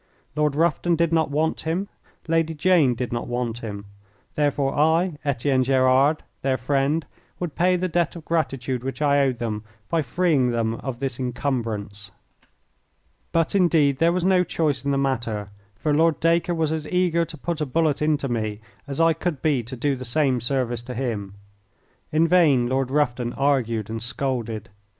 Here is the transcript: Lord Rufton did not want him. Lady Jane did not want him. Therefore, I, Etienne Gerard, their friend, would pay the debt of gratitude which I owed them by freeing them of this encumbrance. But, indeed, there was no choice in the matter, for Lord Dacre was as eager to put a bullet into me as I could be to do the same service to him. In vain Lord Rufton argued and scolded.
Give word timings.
Lord 0.35 0.55
Rufton 0.55 0.95
did 0.95 1.13
not 1.13 1.29
want 1.29 1.61
him. 1.61 1.87
Lady 2.27 2.55
Jane 2.55 2.95
did 2.95 3.13
not 3.13 3.27
want 3.27 3.59
him. 3.59 3.85
Therefore, 4.33 4.73
I, 4.75 5.19
Etienne 5.23 5.63
Gerard, 5.63 6.23
their 6.41 6.57
friend, 6.57 7.05
would 7.39 7.53
pay 7.53 7.75
the 7.75 7.87
debt 7.87 8.15
of 8.15 8.25
gratitude 8.25 8.83
which 8.83 8.99
I 8.99 9.19
owed 9.21 9.37
them 9.37 9.63
by 9.89 10.01
freeing 10.01 10.49
them 10.49 10.73
of 10.73 10.97
this 10.99 11.19
encumbrance. 11.19 12.09
But, 13.31 13.53
indeed, 13.53 13.99
there 13.99 14.11
was 14.11 14.25
no 14.25 14.43
choice 14.43 14.83
in 14.83 14.89
the 14.89 14.97
matter, 14.97 15.51
for 15.75 15.93
Lord 15.93 16.19
Dacre 16.19 16.55
was 16.55 16.71
as 16.71 16.87
eager 16.87 17.23
to 17.23 17.37
put 17.37 17.61
a 17.61 17.65
bullet 17.67 18.01
into 18.01 18.27
me 18.27 18.59
as 18.87 18.99
I 18.99 19.13
could 19.13 19.43
be 19.43 19.61
to 19.61 19.75
do 19.75 19.95
the 19.95 20.03
same 20.03 20.41
service 20.41 20.81
to 20.81 20.95
him. 20.95 21.35
In 22.11 22.27
vain 22.27 22.65
Lord 22.65 22.89
Rufton 22.89 23.33
argued 23.33 23.87
and 23.87 24.01
scolded. 24.01 24.71